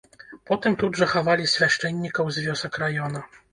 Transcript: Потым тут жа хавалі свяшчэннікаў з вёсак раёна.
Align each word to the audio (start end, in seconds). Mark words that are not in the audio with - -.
Потым 0.51 0.77
тут 0.83 0.97
жа 1.01 1.09
хавалі 1.11 1.45
свяшчэннікаў 1.53 2.25
з 2.39 2.49
вёсак 2.49 2.83
раёна. 2.89 3.25